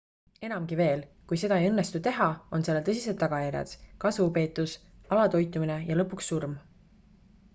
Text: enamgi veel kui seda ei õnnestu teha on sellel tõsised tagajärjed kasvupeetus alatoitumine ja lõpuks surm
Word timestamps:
enamgi 0.47 0.77
veel 0.77 1.01
kui 1.31 1.37
seda 1.41 1.57
ei 1.63 1.67
õnnestu 1.71 2.01
teha 2.07 2.29
on 2.57 2.65
sellel 2.69 2.87
tõsised 2.87 3.19
tagajärjed 3.23 3.75
kasvupeetus 4.05 4.73
alatoitumine 5.17 5.79
ja 5.91 5.99
lõpuks 6.01 6.33
surm 6.33 6.57